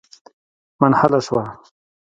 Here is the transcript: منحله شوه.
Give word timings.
منحله 0.81 1.19
شوه. 1.25 1.43